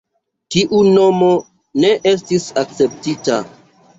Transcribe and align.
Tiu 0.53 0.79
nomo 0.93 1.27
ne 1.85 1.91
estis 2.13 2.47
akceptita. 2.63 3.37